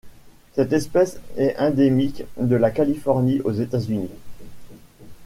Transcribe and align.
Cette 0.55 0.73
espèce 0.73 1.19
est 1.37 1.55
endémique 1.59 2.23
de 2.37 2.55
la 2.55 2.71
Californie 2.71 3.39
aux 3.43 3.51
États-Unis. 3.51 4.09